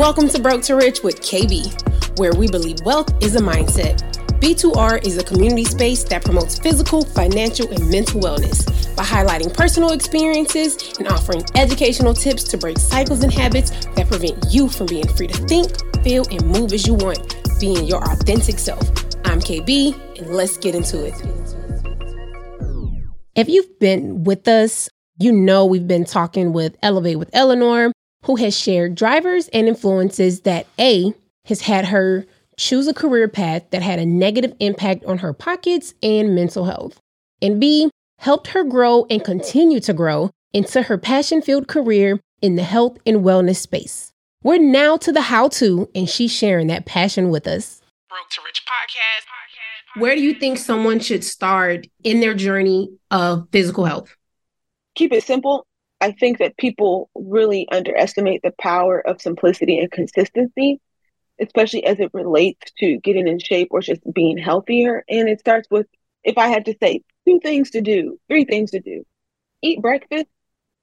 [0.00, 4.00] Welcome to Broke to Rich with KB, where we believe wealth is a mindset.
[4.40, 9.92] B2R is a community space that promotes physical, financial, and mental wellness by highlighting personal
[9.92, 15.06] experiences and offering educational tips to break cycles and habits that prevent you from being
[15.06, 15.70] free to think,
[16.02, 18.80] feel, and move as you want, being your authentic self.
[19.26, 21.14] I'm KB, and let's get into it.
[23.34, 27.92] If you've been with us, you know we've been talking with Elevate with Eleanor,
[28.24, 31.14] who has shared drivers and influences that A
[31.46, 32.26] has had her
[32.56, 37.00] choose a career path that had a negative impact on her pockets and mental health,
[37.40, 42.56] and B helped her grow and continue to grow into her passion filled career in
[42.56, 44.12] the health and wellness space.
[44.42, 47.80] We're now to the how to, and she's sharing that passion with us.
[48.08, 50.00] Broke to Rich podcast.
[50.00, 54.14] Where do you think someone should start in their journey of physical health?
[54.94, 55.66] Keep it simple.
[56.00, 60.80] I think that people really underestimate the power of simplicity and consistency
[61.40, 65.04] especially as it relates to getting in shape or just being healthier.
[65.08, 65.86] And it starts with
[66.22, 69.04] if I had to say two things to do, three things to do
[69.62, 70.26] eat breakfast.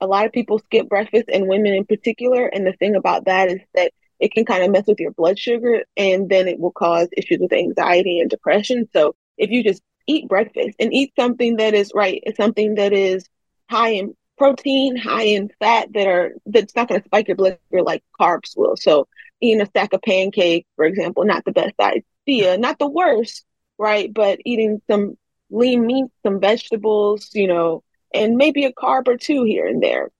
[0.00, 2.46] A lot of people skip breakfast, and women in particular.
[2.46, 5.38] And the thing about that is that it can kind of mess with your blood
[5.38, 8.88] sugar and then it will cause issues with anxiety and depression.
[8.92, 13.26] So if you just eat breakfast and eat something that is right, something that is
[13.70, 17.58] high in protein, high in fat that are that's not going to spike your blood
[17.70, 18.76] sugar like carbs will.
[18.76, 19.08] So
[19.40, 23.44] eating a stack of pancakes, for example, not the best idea, not the worst,
[23.78, 24.12] right?
[24.12, 25.16] But eating some
[25.50, 30.10] lean meat, some vegetables, you know, and maybe a carb or two here and there.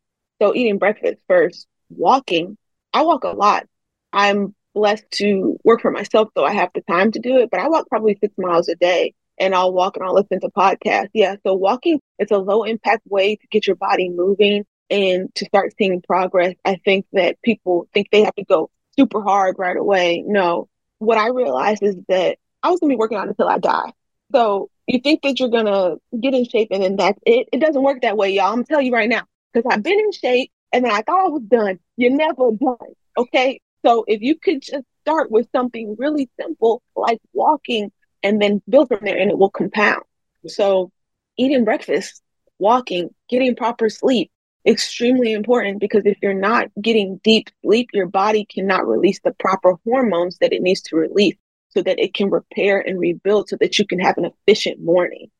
[0.41, 2.56] So eating breakfast first, walking.
[2.92, 3.67] I walk a lot.
[4.12, 7.61] I'm blessed to work for myself, though I have the time to do it, but
[7.61, 11.11] I walk probably six miles a day and I'll walk and I'll listen to podcasts.
[11.15, 11.37] Yeah.
[11.45, 15.75] So walking is a low impact way to get your body moving and to start
[15.79, 16.55] seeing progress.
[16.65, 20.23] I think that people think they have to go super hard right away.
[20.27, 23.92] No, what I realized is that I was gonna be working out until I die.
[24.33, 27.48] So you think that you're gonna get in shape and then that's it.
[27.52, 28.46] It doesn't work that way, y'all.
[28.46, 29.23] I'm gonna tell you right now.
[29.52, 31.79] Because I've been in shape and then I thought I was done.
[31.96, 32.95] You're never done.
[33.17, 33.61] Okay.
[33.85, 37.92] So if you could just start with something really simple like walking
[38.27, 40.03] and then build from there and it will compound.
[40.48, 40.91] So
[41.37, 42.23] eating breakfast,
[42.59, 44.33] walking, getting proper sleep,
[44.67, 49.75] extremely important because if you're not getting deep sleep, your body cannot release the proper
[49.85, 51.37] hormones that it needs to release
[51.69, 55.31] so that it can repair and rebuild so that you can have an efficient morning.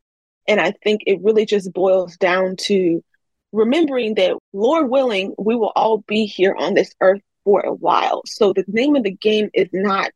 [0.47, 3.03] And I think it really just boils down to
[3.51, 8.23] remembering that, Lord willing, we will all be here on this earth for a while.
[8.27, 10.13] So the name of the game is not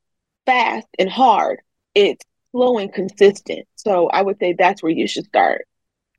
[0.47, 1.61] fast and hard,
[1.95, 3.67] it's slow and consistent.
[3.77, 5.67] So I would say that's where you should start.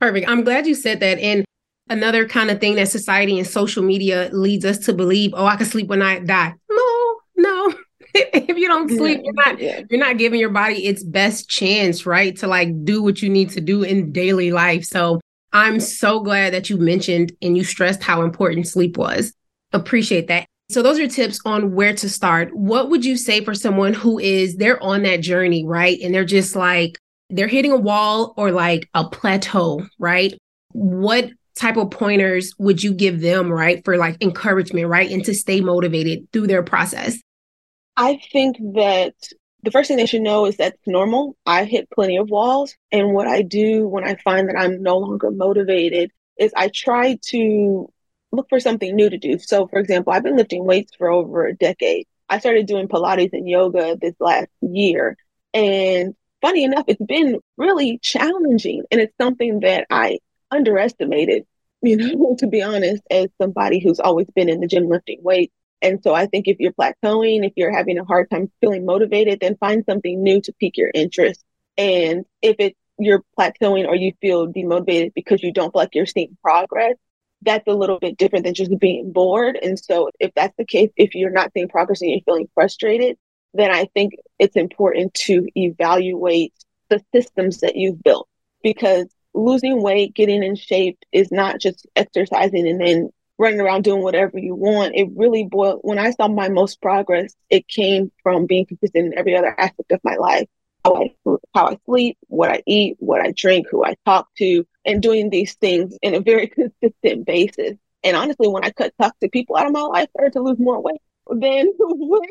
[0.00, 0.28] Perfect.
[0.28, 1.18] I'm glad you said that.
[1.18, 1.44] And
[1.88, 5.56] another kind of thing that society and social media leads us to believe, oh, I
[5.56, 6.54] can sleep when I die.
[6.70, 7.74] No, no.
[8.14, 12.36] if you don't sleep, you're not you're not giving your body its best chance, right?
[12.38, 14.84] To like do what you need to do in daily life.
[14.84, 15.20] So
[15.52, 19.32] I'm so glad that you mentioned and you stressed how important sleep was.
[19.72, 20.46] Appreciate that.
[20.72, 22.54] So those are tips on where to start.
[22.54, 25.98] What would you say for someone who is they're on that journey, right?
[26.00, 30.34] And they're just like they're hitting a wall or like a plateau, right?
[30.72, 35.34] What type of pointers would you give them, right, for like encouragement, right, and to
[35.34, 37.18] stay motivated through their process?
[37.96, 39.14] I think that
[39.62, 41.36] the first thing they should know is that's normal.
[41.44, 42.74] I hit plenty of walls.
[42.90, 47.18] And what I do when I find that I'm no longer motivated is I try
[47.28, 47.92] to
[48.32, 49.38] look for something new to do.
[49.38, 52.06] So, for example, I've been lifting weights for over a decade.
[52.28, 55.16] I started doing Pilates and yoga this last year.
[55.52, 58.84] And funny enough, it's been really challenging.
[58.90, 60.18] And it's something that I
[60.50, 61.44] underestimated,
[61.82, 65.52] you know, to be honest, as somebody who's always been in the gym lifting weights.
[65.82, 69.40] And so I think if you're plateauing, if you're having a hard time feeling motivated,
[69.40, 71.44] then find something new to pique your interest.
[71.76, 76.06] And if it's you're plateauing or you feel demotivated because you don't feel like you're
[76.06, 76.94] seeing progress,
[77.42, 79.58] that's a little bit different than just being bored.
[79.60, 83.16] And so if that's the case, if you're not seeing progress and you're feeling frustrated,
[83.54, 86.54] then I think it's important to evaluate
[86.88, 88.28] the systems that you've built
[88.62, 94.02] because losing weight, getting in shape is not just exercising and then running around doing
[94.02, 94.94] whatever you want.
[94.94, 99.18] It really boiled when I saw my most progress, it came from being consistent in
[99.18, 100.48] every other aspect of my life.
[100.84, 101.14] How I,
[101.54, 105.30] how I sleep, what I eat, what I drink, who I talk to, and doing
[105.30, 106.46] these things in a very
[106.80, 107.76] consistent basis.
[108.04, 110.58] And honestly, when I cut toxic people out of my life, I started to lose
[110.58, 112.22] more weight than when,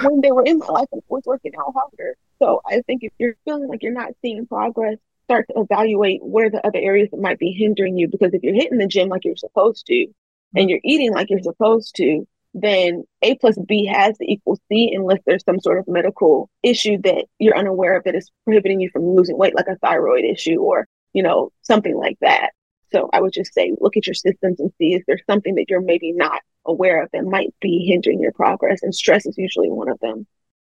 [0.00, 2.16] when they were in my life and was working out harder.
[2.38, 6.44] So I think if you're feeling like you're not seeing progress, start to evaluate what
[6.44, 8.08] are the other areas that might be hindering you.
[8.08, 10.06] Because if you're hitting the gym like you're supposed to
[10.54, 14.92] and you're eating like you're supposed to, then A plus B has to equal C
[14.94, 18.90] unless there's some sort of medical issue that you're unaware of that is prohibiting you
[18.90, 22.50] from losing weight, like a thyroid issue or, you know, something like that.
[22.92, 25.66] So I would just say look at your systems and see if there's something that
[25.68, 28.82] you're maybe not aware of that might be hindering your progress.
[28.82, 30.26] And stress is usually one of them.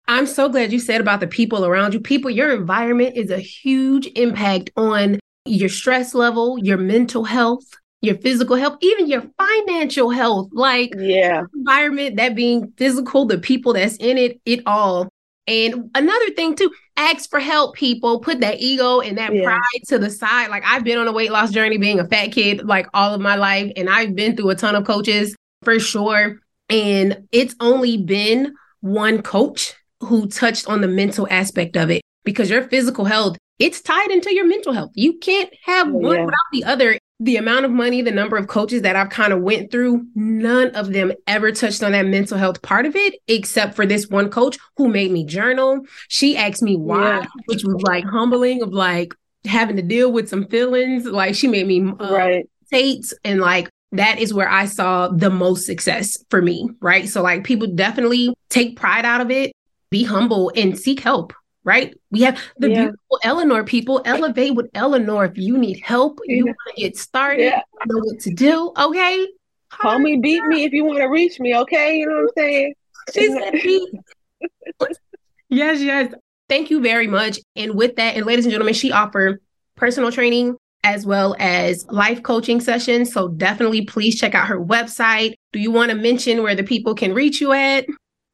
[0.08, 2.00] I'm so glad you said about the people around you.
[2.00, 7.64] People, your environment is a huge impact on your stress level, your mental health,
[8.00, 10.48] your physical health, even your financial health.
[10.52, 15.08] Like, yeah, environment, that being physical, the people that's in it, it all.
[15.48, 18.20] And another thing too, ask for help, people.
[18.20, 19.44] Put that ego and that yeah.
[19.44, 20.50] pride to the side.
[20.50, 23.20] Like I've been on a weight loss journey being a fat kid like all of
[23.20, 23.72] my life.
[23.74, 26.40] And I've been through a ton of coaches for sure.
[26.68, 32.50] And it's only been one coach who touched on the mental aspect of it because
[32.50, 34.92] your physical health it's tied into your mental health.
[34.94, 36.24] You can't have one yeah.
[36.24, 36.98] without the other.
[37.20, 40.68] The amount of money, the number of coaches that I've kind of went through, none
[40.76, 44.30] of them ever touched on that mental health part of it, except for this one
[44.30, 45.80] coach who made me journal.
[46.06, 47.26] She asked me why, yeah.
[47.46, 49.14] which was like humbling of like
[49.44, 51.06] having to deal with some feelings.
[51.06, 52.48] Like she made me uh, right.
[52.66, 57.08] States and like that is where I saw the most success for me, right?
[57.08, 59.50] So like people definitely take pride out of it
[59.90, 61.32] be humble and seek help
[61.68, 61.94] right?
[62.10, 62.80] We have the yeah.
[62.80, 64.00] beautiful Eleanor people.
[64.06, 65.26] Elevate with Eleanor.
[65.26, 67.60] If you need help, you want to get started, yeah.
[67.84, 68.72] know what to do.
[68.76, 69.28] Okay.
[69.68, 71.54] Call me, beat me if you want to reach me.
[71.54, 71.98] Okay.
[71.98, 72.74] You know what I'm saying?
[73.12, 73.90] She said beat.
[75.50, 76.14] yes, yes.
[76.48, 77.38] Thank you very much.
[77.54, 79.42] And with that, and ladies and gentlemen, she offered
[79.76, 83.12] personal training as well as life coaching sessions.
[83.12, 85.34] So definitely please check out her website.
[85.52, 87.84] Do you want to mention where the people can reach you at?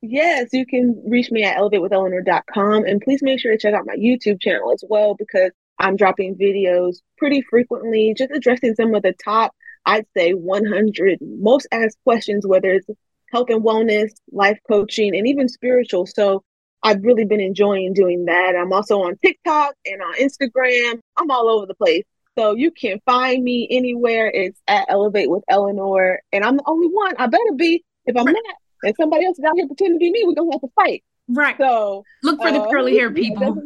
[0.06, 3.96] Yes, you can reach me at elevatewitheleanor.com and please make sure to check out my
[3.96, 9.14] YouTube channel as well because I'm dropping videos pretty frequently, just addressing some of the
[9.24, 9.54] top,
[9.86, 12.86] I'd say 100 most asked questions, whether it's
[13.32, 16.04] health and wellness, life coaching, and even spiritual.
[16.04, 16.44] So
[16.82, 18.54] I've really been enjoying doing that.
[18.56, 21.00] I'm also on TikTok and on Instagram.
[21.16, 22.04] I'm all over the place.
[22.36, 24.30] So you can find me anywhere.
[24.30, 26.20] It's at Elevate with Eleanor.
[26.30, 27.14] And I'm the only one.
[27.16, 27.82] I better be.
[28.04, 28.36] If I'm not,
[28.84, 31.04] and somebody else is out here pretending to be me, we're gonna have to fight.
[31.28, 31.56] Right.
[31.58, 33.62] So look for uh, the curly hair people.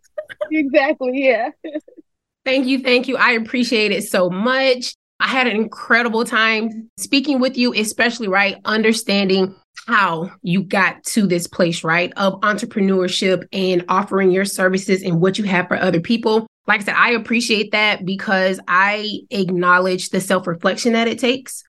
[0.50, 1.24] exactly.
[1.24, 1.50] Yeah.
[2.44, 2.80] thank you.
[2.80, 3.16] Thank you.
[3.16, 4.94] I appreciate it so much.
[5.18, 9.54] I had an incredible time speaking with you, especially right, understanding
[9.86, 15.38] how you got to this place, right, of entrepreneurship and offering your services and what
[15.38, 16.46] you have for other people.
[16.66, 21.64] Like I said, I appreciate that because I acknowledge the self reflection that it takes,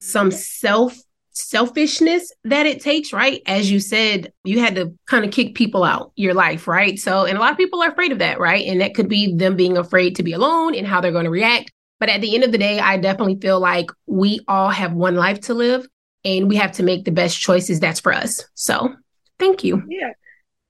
[0.00, 0.96] some self
[1.36, 3.42] selfishness that it takes, right?
[3.46, 6.98] As you said, you had to kind of kick people out your life, right?
[6.98, 8.66] So, and a lot of people are afraid of that, right?
[8.66, 11.30] And that could be them being afraid to be alone and how they're going to
[11.30, 11.70] react.
[12.00, 15.16] But at the end of the day, I definitely feel like we all have one
[15.16, 15.86] life to live
[16.24, 18.44] and we have to make the best choices that's for us.
[18.54, 18.94] So,
[19.38, 19.82] thank you.
[19.88, 20.12] Yeah.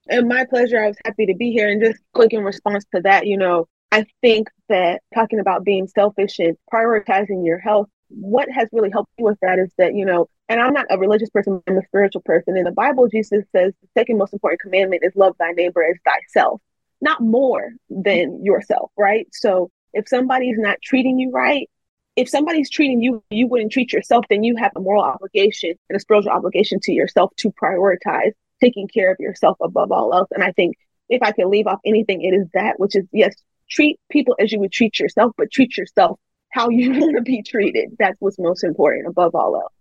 [0.09, 0.83] And my pleasure.
[0.83, 1.69] I was happy to be here.
[1.69, 5.87] And just quick in response to that, you know, I think that talking about being
[5.87, 10.05] selfish and prioritizing your health what has really helped me with that is that, you
[10.05, 12.57] know, and I'm not a religious person, I'm a spiritual person.
[12.57, 15.97] In the Bible, Jesus says the second most important commandment is love thy neighbor as
[16.05, 16.61] thyself,
[17.01, 19.27] not more than yourself, right?
[19.33, 21.69] So if somebody's not treating you right,
[22.15, 25.97] if somebody's treating you, you wouldn't treat yourself, then you have a moral obligation and
[25.97, 30.29] a spiritual obligation to yourself to prioritize taking care of yourself above all else.
[30.33, 30.77] And I think
[31.09, 33.35] if I can leave off anything, it is that, which is yes,
[33.71, 36.19] treat people as you would treat yourself, but treat yourself
[36.57, 37.91] how you want to be treated.
[37.99, 39.73] That's what's most important above all else.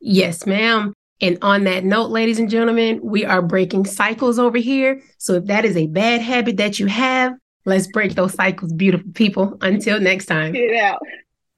[0.00, 0.92] Yes, ma'am.
[1.22, 5.00] And on that note, ladies and gentlemen, we are breaking cycles over here.
[5.18, 7.34] So if that is a bad habit that you have,
[7.66, 9.58] let's break those cycles, beautiful people.
[9.60, 10.52] Until next time.
[10.52, 11.00] Get out.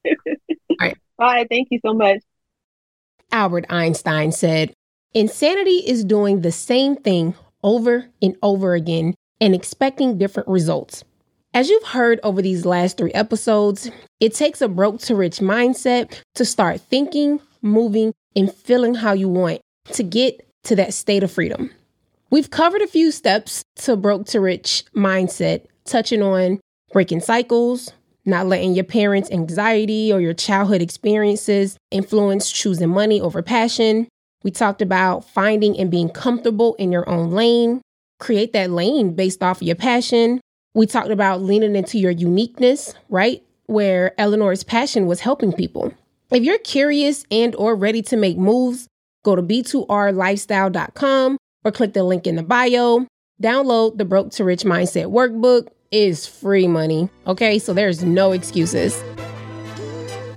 [0.06, 0.98] All right.
[1.16, 1.46] Bye.
[1.48, 2.18] Thank you so much.
[3.30, 4.74] Albert Einstein said,
[5.14, 11.04] Insanity is doing the same thing over and over again and expecting different results.
[11.54, 13.90] As you've heard over these last three episodes,
[14.20, 19.28] it takes a broke to rich mindset to start thinking, moving, and feeling how you
[19.28, 21.70] want to get to that state of freedom.
[22.30, 26.58] We've covered a few steps to broke to rich mindset, touching on
[26.90, 27.92] breaking cycles,
[28.24, 34.08] not letting your parents' anxiety or your childhood experiences influence choosing money over passion.
[34.42, 37.82] We talked about finding and being comfortable in your own lane,
[38.20, 40.40] create that lane based off of your passion,
[40.74, 43.42] we talked about leaning into your uniqueness, right?
[43.66, 45.92] Where Eleanor's passion was helping people.
[46.30, 48.88] If you're curious and or ready to make moves,
[49.22, 53.06] go to b2rlifestyle.com or click the link in the bio.
[53.42, 55.66] Download the Broke to Rich Mindset workbook.
[55.90, 57.10] It is free money.
[57.26, 59.02] Okay, so there's no excuses.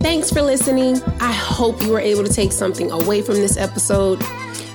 [0.02, 1.02] Thanks for listening.
[1.20, 4.20] I hope you were able to take something away from this episode.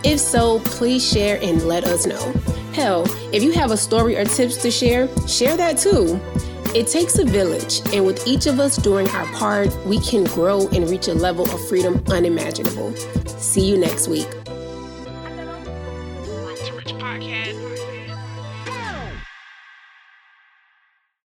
[0.03, 2.33] If so, please share and let us know.
[2.73, 6.21] Hell, if you have a story or tips to share, share that too.
[6.73, 10.69] It takes a village, and with each of us doing our part, we can grow
[10.69, 12.95] and reach a level of freedom unimaginable.
[13.27, 14.29] See you next week.